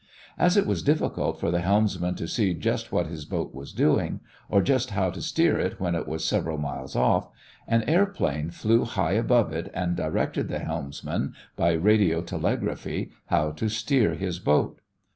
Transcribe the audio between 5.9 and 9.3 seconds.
it was several miles off, an airplane flew high